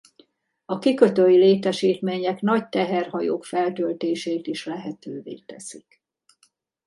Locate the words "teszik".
5.45-6.01